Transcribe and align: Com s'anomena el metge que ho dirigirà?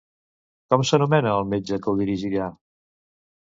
Com 0.73 0.85
s'anomena 0.91 1.35
el 1.43 1.45
metge 1.53 1.79
que 1.85 1.93
ho 1.93 2.01
dirigirà? 2.01 2.51